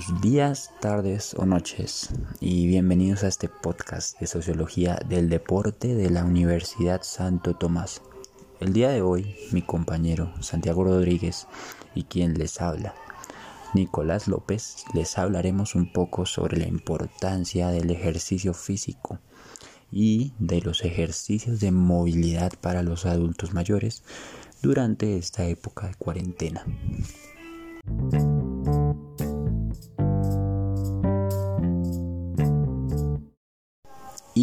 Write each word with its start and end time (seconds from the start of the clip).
Buenos 0.00 0.22
días, 0.22 0.70
tardes 0.80 1.34
o 1.34 1.44
noches 1.44 2.08
y 2.40 2.66
bienvenidos 2.66 3.22
a 3.22 3.28
este 3.28 3.50
podcast 3.50 4.18
de 4.18 4.26
Sociología 4.26 4.98
del 5.06 5.28
Deporte 5.28 5.94
de 5.94 6.08
la 6.08 6.24
Universidad 6.24 7.02
Santo 7.02 7.54
Tomás. 7.54 8.00
El 8.60 8.72
día 8.72 8.88
de 8.88 9.02
hoy 9.02 9.36
mi 9.52 9.60
compañero 9.60 10.32
Santiago 10.40 10.84
Rodríguez 10.84 11.46
y 11.94 12.04
quien 12.04 12.38
les 12.38 12.62
habla, 12.62 12.94
Nicolás 13.74 14.26
López, 14.26 14.86
les 14.94 15.18
hablaremos 15.18 15.74
un 15.74 15.92
poco 15.92 16.24
sobre 16.24 16.56
la 16.56 16.66
importancia 16.66 17.68
del 17.68 17.90
ejercicio 17.90 18.54
físico 18.54 19.18
y 19.92 20.32
de 20.38 20.62
los 20.62 20.82
ejercicios 20.82 21.60
de 21.60 21.72
movilidad 21.72 22.52
para 22.58 22.82
los 22.82 23.04
adultos 23.04 23.52
mayores 23.52 24.02
durante 24.62 25.18
esta 25.18 25.44
época 25.44 25.88
de 25.88 25.94
cuarentena. 25.96 26.64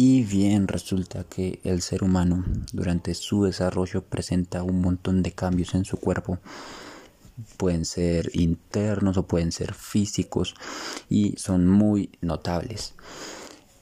Y 0.00 0.22
bien, 0.22 0.68
resulta 0.68 1.24
que 1.24 1.58
el 1.64 1.82
ser 1.82 2.04
humano 2.04 2.44
durante 2.72 3.14
su 3.14 3.42
desarrollo 3.42 4.04
presenta 4.04 4.62
un 4.62 4.80
montón 4.80 5.24
de 5.24 5.32
cambios 5.32 5.74
en 5.74 5.84
su 5.84 5.96
cuerpo. 5.96 6.38
Pueden 7.56 7.84
ser 7.84 8.30
internos 8.34 9.16
o 9.16 9.26
pueden 9.26 9.50
ser 9.50 9.74
físicos 9.74 10.54
y 11.08 11.34
son 11.36 11.66
muy 11.66 12.12
notables. 12.20 12.94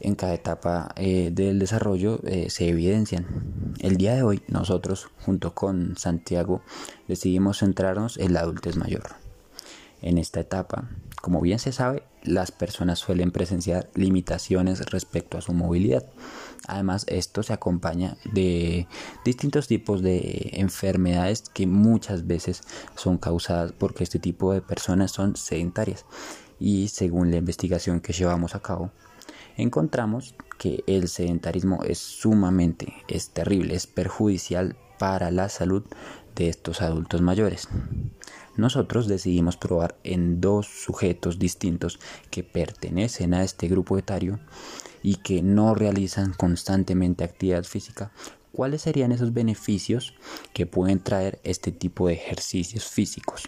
En 0.01 0.15
cada 0.15 0.33
etapa 0.33 0.89
eh, 0.97 1.29
del 1.35 1.59
desarrollo 1.59 2.23
eh, 2.25 2.49
se 2.49 2.67
evidencian. 2.67 3.75
El 3.81 3.99
día 3.99 4.15
de 4.15 4.23
hoy 4.23 4.43
nosotros, 4.49 5.09
junto 5.21 5.55
con 5.55 5.99
Santiago, 5.99 6.63
decidimos 7.09 7.59
centrarnos 7.59 8.17
en 8.17 8.33
la 8.33 8.41
adultez 8.41 8.79
mayor. 8.79 9.17
En 10.01 10.17
esta 10.17 10.41
etapa, 10.41 10.89
como 11.21 11.43
bien 11.43 11.59
se 11.59 11.73
sabe, 11.73 12.05
las 12.27 12.51
personas 12.51 12.99
suelen 12.99 13.31
presenciar 13.31 13.91
limitaciones 13.95 14.85
respecto 14.91 15.39
a 15.39 15.41
su 15.41 15.53
movilidad. 15.53 16.05
Además, 16.67 17.05
esto 17.09 17.43
se 17.43 17.53
acompaña 17.53 18.17
de 18.33 18.89
distintos 19.25 19.69
tipos 19.69 20.03
de 20.03 20.51
enfermedades 20.55 21.43
que 21.43 21.67
muchas 21.67 22.27
veces 22.27 22.63
son 22.97 23.19
causadas 23.19 23.73
porque 23.73 24.05
este 24.05 24.19
tipo 24.19 24.53
de 24.53 24.63
personas 24.63 25.13
son 25.13 25.37
sedentarias. 25.37 26.05
Y 26.59 26.89
según 26.89 27.31
la 27.31 27.37
investigación 27.37 28.01
que 28.01 28.13
llevamos 28.13 28.55
a 28.55 28.61
cabo, 28.61 28.91
encontramos 29.57 30.35
que 30.59 30.83
el 30.87 31.09
sedentarismo 31.09 31.83
es 31.85 31.99
sumamente, 31.99 32.95
es 33.09 33.31
terrible, 33.31 33.75
es 33.75 33.87
perjudicial 33.87 34.77
para 34.99 35.31
la 35.31 35.49
salud 35.49 35.85
de 36.37 36.49
estos 36.49 36.81
adultos 36.81 37.23
mayores. 37.23 37.69
Nosotros 38.57 39.09
decidimos 39.09 39.57
probar 39.57 39.97
en 40.05 40.41
dos 40.41 40.67
sujetos 40.67 41.39
distintos 41.39 41.99
que 42.31 42.45
pertenecen 42.45 43.35
a 43.35 43.43
este 43.43 43.69
grupo 43.69 43.99
etario 43.99 44.39
y 45.03 45.17
que 45.17 45.43
no 45.43 45.75
realizan 45.75 46.33
constantemente 46.33 47.25
actividad 47.25 47.65
física, 47.65 48.13
cuáles 48.53 48.83
serían 48.83 49.13
esos 49.13 49.35
beneficios 49.35 50.15
que 50.55 50.67
pueden 50.67 51.01
traer 51.01 51.41
este 51.43 51.73
tipo 51.73 52.09
de 52.09 52.15
ejercicios 52.15 52.87
físicos. 52.87 53.45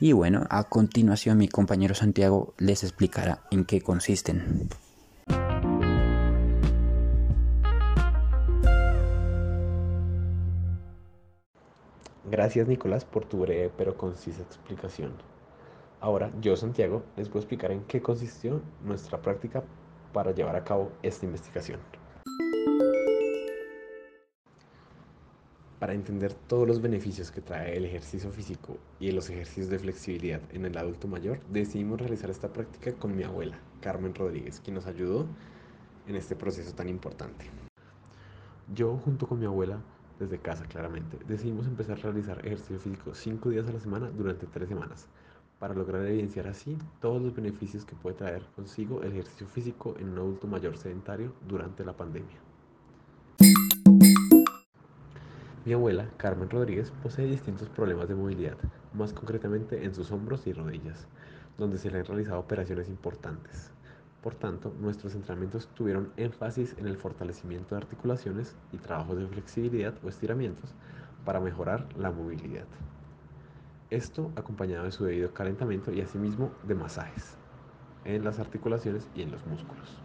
Y 0.00 0.12
bueno, 0.12 0.46
a 0.48 0.64
continuación 0.68 1.38
mi 1.38 1.48
compañero 1.48 1.94
Santiago 1.94 2.54
les 2.58 2.84
explicará 2.84 3.42
en 3.50 3.64
qué 3.64 3.80
consisten. 3.80 4.68
Gracias 12.30 12.68
Nicolás 12.68 13.06
por 13.06 13.24
tu 13.24 13.40
breve 13.40 13.70
pero 13.74 13.96
concisa 13.96 14.42
explicación. 14.42 15.12
Ahora 16.00 16.30
yo, 16.42 16.56
Santiago, 16.56 17.02
les 17.16 17.28
voy 17.28 17.38
a 17.38 17.40
explicar 17.40 17.72
en 17.72 17.82
qué 17.84 18.02
consistió 18.02 18.60
nuestra 18.84 19.22
práctica 19.22 19.64
para 20.12 20.32
llevar 20.32 20.54
a 20.54 20.62
cabo 20.62 20.92
esta 21.02 21.24
investigación. 21.24 21.80
Para 25.78 25.94
entender 25.94 26.34
todos 26.34 26.68
los 26.68 26.82
beneficios 26.82 27.30
que 27.30 27.40
trae 27.40 27.76
el 27.76 27.86
ejercicio 27.86 28.30
físico 28.30 28.76
y 29.00 29.10
los 29.12 29.30
ejercicios 29.30 29.70
de 29.70 29.78
flexibilidad 29.78 30.40
en 30.52 30.66
el 30.66 30.76
adulto 30.76 31.08
mayor, 31.08 31.40
decidimos 31.48 31.98
realizar 31.98 32.28
esta 32.28 32.52
práctica 32.52 32.92
con 32.92 33.16
mi 33.16 33.22
abuela, 33.22 33.58
Carmen 33.80 34.14
Rodríguez, 34.14 34.60
quien 34.60 34.74
nos 34.74 34.86
ayudó 34.86 35.26
en 36.06 36.16
este 36.16 36.36
proceso 36.36 36.74
tan 36.74 36.88
importante. 36.88 37.46
Yo, 38.74 38.98
junto 38.98 39.26
con 39.26 39.38
mi 39.38 39.46
abuela, 39.46 39.80
desde 40.18 40.38
casa 40.38 40.64
claramente, 40.66 41.18
decidimos 41.26 41.66
empezar 41.66 41.98
a 41.98 42.02
realizar 42.02 42.44
ejercicio 42.44 42.78
físico 42.78 43.14
5 43.14 43.50
días 43.50 43.68
a 43.68 43.72
la 43.72 43.80
semana 43.80 44.10
durante 44.10 44.46
3 44.46 44.68
semanas, 44.68 45.08
para 45.58 45.74
lograr 45.74 46.06
evidenciar 46.06 46.46
así 46.46 46.76
todos 47.00 47.20
los 47.20 47.34
beneficios 47.34 47.84
que 47.84 47.96
puede 47.96 48.16
traer 48.16 48.42
consigo 48.54 49.02
el 49.02 49.12
ejercicio 49.12 49.46
físico 49.46 49.94
en 49.98 50.10
un 50.10 50.18
adulto 50.18 50.46
mayor 50.46 50.76
sedentario 50.76 51.32
durante 51.46 51.84
la 51.84 51.92
pandemia. 51.92 52.38
Mi 55.64 55.72
abuela, 55.74 56.08
Carmen 56.16 56.48
Rodríguez, 56.48 56.92
posee 57.02 57.26
distintos 57.26 57.68
problemas 57.68 58.08
de 58.08 58.14
movilidad, 58.14 58.56
más 58.94 59.12
concretamente 59.12 59.84
en 59.84 59.94
sus 59.94 60.10
hombros 60.12 60.46
y 60.46 60.52
rodillas, 60.52 61.06
donde 61.58 61.76
se 61.76 61.90
le 61.90 61.98
han 61.98 62.06
realizado 62.06 62.40
operaciones 62.40 62.88
importantes. 62.88 63.70
Por 64.22 64.34
tanto, 64.34 64.74
nuestros 64.80 65.14
entrenamientos 65.14 65.68
tuvieron 65.74 66.12
énfasis 66.16 66.74
en 66.78 66.86
el 66.88 66.96
fortalecimiento 66.96 67.74
de 67.74 67.82
articulaciones 67.82 68.56
y 68.72 68.78
trabajos 68.78 69.18
de 69.18 69.28
flexibilidad 69.28 69.94
o 70.02 70.08
estiramientos 70.08 70.74
para 71.24 71.40
mejorar 71.40 71.86
la 71.96 72.10
movilidad. 72.10 72.66
Esto 73.90 74.32
acompañado 74.36 74.84
de 74.84 74.92
su 74.92 75.04
debido 75.04 75.32
calentamiento 75.32 75.92
y 75.92 76.00
asimismo 76.00 76.50
de 76.66 76.74
masajes 76.74 77.36
en 78.04 78.24
las 78.24 78.38
articulaciones 78.38 79.08
y 79.14 79.22
en 79.22 79.30
los 79.30 79.46
músculos. 79.46 80.02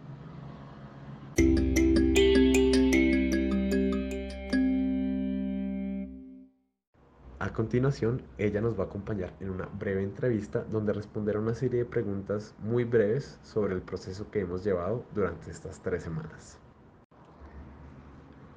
A 7.54 7.56
continuación, 7.56 8.24
ella 8.40 8.62
nos 8.62 8.80
va 8.80 8.86
a 8.86 8.88
acompañar 8.88 9.32
en 9.40 9.52
una 9.52 9.68
breve 9.68 10.02
entrevista 10.02 10.64
donde 10.72 10.92
responderá 10.92 11.38
una 11.38 11.54
serie 11.54 11.82
de 11.82 11.86
preguntas 11.86 12.56
muy 12.58 12.84
breves 12.84 13.38
sobre 13.44 13.76
el 13.76 13.84
proceso 13.84 14.32
que 14.32 14.40
hemos 14.40 14.64
llevado 14.64 15.06
durante 15.14 15.52
estas 15.52 15.80
tres 15.80 16.02
semanas. 16.02 16.58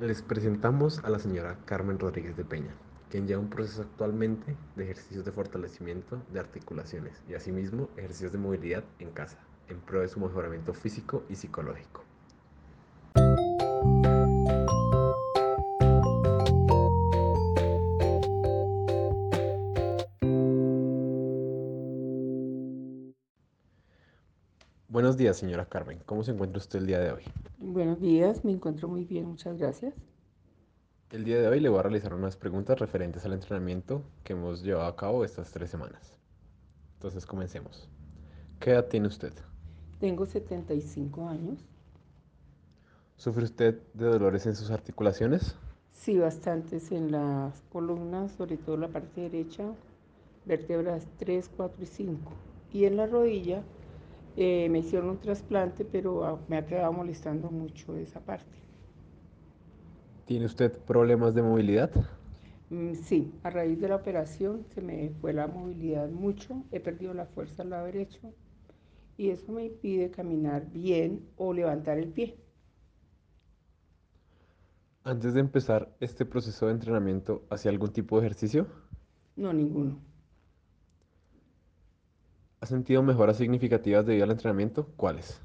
Les 0.01 0.23
presentamos 0.23 1.05
a 1.05 1.11
la 1.11 1.19
señora 1.19 1.59
Carmen 1.67 1.99
Rodríguez 1.99 2.39
de 2.39 2.47
Peña, 2.47 2.75
quien 3.11 3.27
lleva 3.27 3.43
un 3.43 3.51
proceso 3.51 3.83
actualmente 3.83 4.57
de 4.77 4.85
ejercicios 4.85 5.27
de 5.27 5.33
fortalecimiento 5.33 6.23
de 6.33 6.41
articulaciones 6.41 7.23
y 7.29 7.35
asimismo 7.35 7.91
ejercicios 7.99 8.33
de 8.33 8.39
movilidad 8.39 8.85
en 8.99 9.11
casa, 9.11 9.37
en 9.69 9.79
pro 9.79 10.01
de 10.01 10.09
su 10.09 10.21
mejoramiento 10.21 10.73
físico 10.73 11.23
y 11.29 11.35
psicológico. 11.35 12.06
Buenos 24.97 25.19
días, 25.19 25.37
señora 25.37 25.67
Carmen. 25.67 26.01
¿Cómo 26.07 26.23
se 26.23 26.31
encuentra 26.31 26.57
usted 26.57 26.79
el 26.79 26.87
día 26.87 26.99
de 26.99 27.13
hoy? 27.13 27.23
Buenos 27.59 28.01
días, 28.01 28.47
me 28.47 28.53
encuentro 28.53 28.89
muy 28.89 29.05
bien, 29.05 29.27
muchas 29.27 29.59
gracias. 29.59 29.93
El 31.11 31.23
día 31.25 31.39
de 31.39 31.47
hoy 31.49 31.61
le 31.61 31.69
voy 31.69 31.81
a 31.81 31.83
realizar 31.83 32.15
unas 32.15 32.39
preguntas 32.39 32.79
referentes 32.79 33.23
al 33.27 33.35
entrenamiento 33.35 34.03
que 34.25 34.33
hemos 34.33 34.63
llevado 34.63 34.87
a 34.87 34.97
cabo 34.97 35.23
estas 35.23 35.53
tres 35.53 35.69
semanas. 35.69 36.17
Entonces, 36.95 37.27
comencemos. 37.27 37.91
¿Qué 38.59 38.71
edad 38.71 38.87
tiene 38.87 39.09
usted? 39.09 39.35
Tengo 40.01 40.25
75 40.25 41.29
años. 41.29 41.59
¿Sufre 43.19 43.45
usted 43.45 43.79
de 43.93 44.07
dolores 44.07 44.47
en 44.47 44.57
sus 44.57 44.71
articulaciones? 44.71 45.57
Sí, 45.93 46.17
bastantes 46.17 46.91
en 46.91 47.13
las 47.13 47.61
columnas, 47.71 48.33
sobre 48.33 48.57
todo 48.57 48.79
la 48.79 48.89
parte 48.89 49.21
derecha, 49.21 49.75
vértebras 50.47 51.07
3, 51.19 51.51
4 51.55 51.83
y 51.83 51.87
5. 51.87 52.33
Y 52.73 52.87
en 52.87 52.97
la 52.97 53.07
rodilla 53.07 53.63
eh, 54.37 54.69
me 54.71 54.81
hicieron 54.81 55.11
un 55.11 55.21
trasplante, 55.21 55.85
pero 55.85 56.25
ah, 56.25 56.45
me 56.49 56.57
ha 56.59 56.67
quedado 56.67 56.93
molestando 56.93 57.51
mucho 57.51 57.97
esa 57.97 58.21
parte. 58.25 58.57
¿Tiene 60.27 60.47
usted 60.47 60.79
problemas 60.85 61.35
de 61.35 61.43
movilidad? 61.43 61.91
Mm, 62.71 62.95
sí, 62.95 63.33
a 63.43 63.51
raíz 63.51 63.81
de 63.81 63.89
la 63.89 63.97
operación 63.97 64.67
se 64.75 64.81
me 64.83 65.11
fue 65.21 65.33
la 65.33 65.47
movilidad 65.49 66.09
mucho, 66.11 66.65
he 66.71 66.81
perdido 66.81 67.15
la 67.15 67.27
fuerza 67.27 67.63
al 67.63 67.71
lado 67.71 67.87
derecho 67.87 68.35
y 69.17 69.31
eso 69.31 69.53
me 69.53 69.65
impide 69.67 70.11
caminar 70.11 70.71
bien 70.71 71.29
o 71.37 71.53
levantar 71.55 71.99
el 71.99 72.13
pie. 72.13 72.39
Antes 75.05 75.33
de 75.33 75.41
empezar 75.41 75.97
este 76.01 76.27
proceso 76.27 76.67
de 76.67 76.73
entrenamiento, 76.73 77.47
¿hacía 77.49 77.71
algún 77.71 77.93
tipo 77.95 78.21
de 78.21 78.27
ejercicio? 78.27 78.67
No, 79.37 79.53
ninguno. 79.53 80.01
¿Ha 82.67 82.69
sentido 82.69 83.01
mejoras 83.01 83.37
significativas 83.37 84.05
debido 84.05 84.25
al 84.25 84.33
entrenamiento? 84.33 84.89
¿Cuáles? 84.97 85.41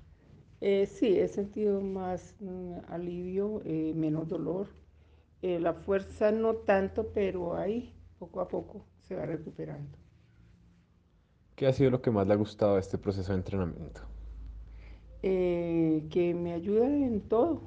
Eh, 0.59 0.88
sí, 0.88 1.19
he 1.19 1.27
sentido 1.27 1.79
más 1.79 2.35
mm, 2.39 2.77
alivio, 2.88 3.62
eh, 3.63 3.94
menos 3.95 4.27
dolor. 4.27 4.69
Eh, 5.44 5.59
la 5.59 5.75
fuerza 5.75 6.31
no 6.31 6.56
tanto, 6.56 7.12
pero 7.13 7.56
ahí 7.56 7.94
poco 8.18 8.41
a 8.41 8.47
poco 8.47 8.88
se 9.01 9.15
va 9.15 9.27
recuperando. 9.27 9.95
¿Qué 11.56 11.68
ha 11.68 11.73
sido 11.73 11.91
lo 11.91 12.01
que 12.01 12.09
más 12.09 12.25
le 12.25 12.33
ha 12.33 12.38
gustado 12.38 12.73
de 12.73 12.79
este 12.79 12.97
proceso 12.97 13.33
de 13.33 13.38
entrenamiento? 13.38 14.01
Que 15.21 16.35
me 16.35 16.53
ayuda 16.53 16.88
en 16.88 17.21
todo, 17.21 17.62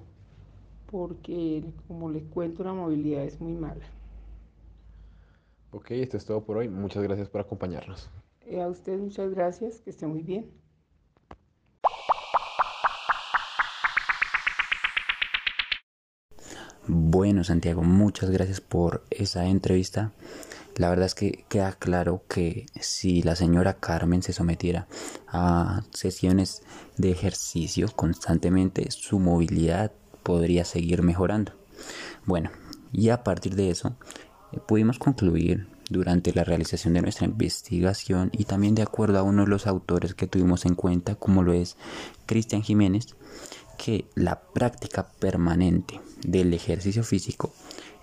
porque 0.91 1.63
como 1.87 2.11
les 2.11 2.25
cuento, 2.25 2.65
la 2.65 2.73
movilidad 2.73 3.23
es 3.23 3.41
muy 3.41 3.53
mala. 3.53 3.87
Ok, 5.71 5.93
esto 5.93 6.17
es 6.17 6.25
todo 6.25 6.45
por 6.45 6.57
hoy. 6.57 6.69
Muchas 6.69 7.05
gracias 7.05 7.29
por 7.29 7.41
acompañarnos. 7.41 8.11
Eh, 8.47 8.61
a 8.61 8.69
usted 8.69 8.99
muchas 8.99 9.31
gracias, 9.31 9.81
que 9.81 9.91
esté 9.91 10.07
muy 10.07 10.23
bien. 10.23 10.51
Bueno, 16.87 17.45
Santiago, 17.45 17.83
muchas 17.83 18.31
gracias 18.31 18.61
por 18.61 19.05
esa 19.11 19.47
entrevista. 19.47 20.13
La 20.77 20.91
verdad 20.91 21.07
es 21.07 21.15
que 21.15 21.47
queda 21.49 21.73
claro 21.73 22.25
que 22.29 22.67
si 22.81 23.23
la 23.23 23.37
señora 23.37 23.75
Carmen 23.75 24.23
se 24.23 24.35
sometiera 24.35 24.87
a 25.29 25.83
sesiones 25.91 26.63
de 26.99 27.11
ejercicio 27.11 27.89
constantemente, 27.95 28.91
su 28.91 29.19
movilidad 29.19 29.93
podría 30.23 30.65
seguir 30.65 31.03
mejorando. 31.03 31.53
Bueno, 32.27 32.51
y 32.93 33.09
a 33.09 33.23
partir 33.23 33.55
de 33.55 33.71
eso, 33.71 33.97
eh, 34.53 34.59
pudimos 34.67 34.99
concluir 34.99 35.69
durante 35.91 36.33
la 36.33 36.45
realización 36.45 36.95
de 36.95 37.03
nuestra 37.03 37.27
investigación 37.27 38.31
y 38.33 38.45
también 38.45 38.75
de 38.75 38.83
acuerdo 38.83 39.19
a 39.19 39.23
uno 39.23 39.45
de 39.45 39.51
los 39.51 39.67
autores 39.67 40.15
que 40.15 40.27
tuvimos 40.27 40.65
en 40.67 40.75
cuenta, 40.75 41.15
como 41.15 41.43
lo 41.43 41.53
es 41.53 41.77
Cristian 42.27 42.63
Jiménez, 42.63 43.17
que 43.77 44.07
la 44.15 44.41
práctica 44.41 45.09
permanente 45.19 46.01
del 46.27 46.55
ejercicio 46.55 47.03
físico 47.03 47.53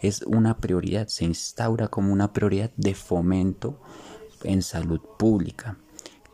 es 0.02 0.24
una 0.24 0.58
prioridad, 0.58 1.08
se 1.08 1.26
instaura 1.26 1.88
como 1.88 2.12
una 2.12 2.34
prioridad 2.34 2.72
de 2.76 2.96
fomento 2.96 3.80
en 4.44 4.62
salud 4.62 5.00
pública. 5.18 5.78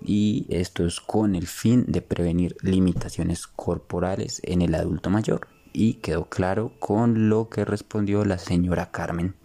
Y 0.02 0.46
esto 0.50 0.86
es 0.86 1.02
con 1.02 1.36
el 1.36 1.48
fin 1.48 1.86
de 1.88 2.02
prevenir 2.02 2.56
limitaciones 2.62 3.48
corporales 3.48 4.40
en 4.44 4.62
el 4.62 4.76
adulto 4.76 5.10
mayor. 5.10 5.48
Y 5.74 5.96
quedó 5.96 6.30
claro 6.30 6.74
con 6.80 7.30
lo 7.30 7.50
que 7.50 7.66
respondió 7.66 8.24
la 8.24 8.38
señora 8.38 8.92
Carmen. 8.92 9.36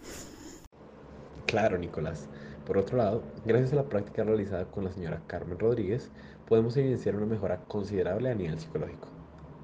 Claro, 1.53 1.77
Nicolás. 1.77 2.27
Por 2.65 2.79
otro 2.79 2.97
lado, 2.97 3.21
gracias 3.45 3.73
a 3.73 3.75
la 3.75 3.87
práctica 3.87 4.23
realizada 4.23 4.65
con 4.65 4.85
la 4.85 4.91
señora 4.91 5.21
Carmen 5.27 5.59
Rodríguez, 5.59 6.09
podemos 6.47 6.75
evidenciar 6.77 7.15
una 7.15 7.27
mejora 7.27 7.59
considerable 7.65 8.31
a 8.31 8.33
nivel 8.33 8.57
psicológico. 8.57 9.07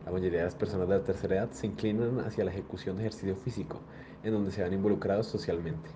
La 0.06 0.12
mayoría 0.12 0.38
de 0.38 0.46
las 0.46 0.54
personas 0.54 0.88
de 0.88 1.00
la 1.00 1.04
tercera 1.04 1.38
edad 1.38 1.50
se 1.50 1.66
inclinan 1.66 2.20
hacia 2.20 2.46
la 2.46 2.52
ejecución 2.52 2.96
de 2.96 3.08
ejercicio 3.08 3.36
físico, 3.36 3.82
en 4.22 4.34
donde 4.34 4.52
se 4.52 4.62
van 4.62 4.72
involucrados 4.72 5.26
socialmente, 5.26 5.90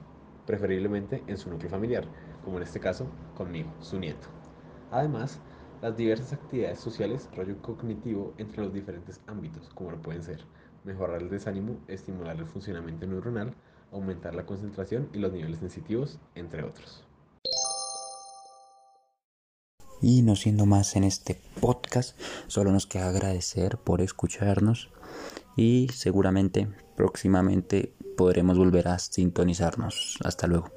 preferiblemente 0.48 1.24
en 1.28 1.38
su 1.38 1.52
núcleo 1.52 1.70
familiar, 1.70 2.08
como 2.44 2.58
en 2.58 2.64
este 2.64 2.80
caso 2.80 3.06
conmigo, 3.36 3.70
su 3.80 4.00
nieto. 4.00 4.30
Además, 4.90 5.40
las 5.80 5.96
diversas 5.96 6.34
actividades 6.34 6.80
sociales 6.80 7.30
rollo 7.36 7.62
cognitivo 7.62 8.34
entre 8.40 8.64
los 8.64 8.74
diferentes 8.74 9.22
ámbitos, 9.28 9.70
como 9.76 9.92
lo 9.92 10.02
pueden 10.02 10.24
ser 10.24 10.44
mejorar 10.84 11.22
el 11.22 11.30
desánimo, 11.30 11.78
estimular 11.88 12.36
el 12.38 12.48
funcionamiento 12.48 13.06
neuronal, 13.06 13.54
aumentar 13.94 14.36
la 14.36 14.46
concentración 14.46 15.10
y 15.14 15.20
los 15.20 15.32
niveles 15.32 15.60
sensitivos, 15.60 16.20
entre 16.36 16.64
otros. 16.64 17.04
Y 20.02 20.22
no 20.22 20.36
siendo 20.36 20.66
más 20.66 20.96
en 20.98 21.06
este 21.06 21.40
podcast, 21.62 22.20
solo 22.48 22.72
nos 22.72 22.88
queda 22.88 23.08
agradecer 23.08 23.78
por 23.78 24.02
escucharnos 24.02 24.90
y 25.56 25.88
seguramente 25.94 26.68
próximamente 26.98 27.94
podremos 28.18 28.58
volver 28.58 28.90
a 28.90 29.00
sintonizarnos. 29.00 30.18
Hasta 30.24 30.48
luego. 30.48 30.72